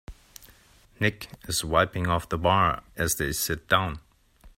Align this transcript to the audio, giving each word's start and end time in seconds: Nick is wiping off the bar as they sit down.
Nick 0.99 1.27
is 1.47 1.63
wiping 1.63 2.07
off 2.07 2.27
the 2.27 2.37
bar 2.39 2.81
as 2.97 3.17
they 3.17 3.31
sit 3.31 3.67
down. 3.69 3.99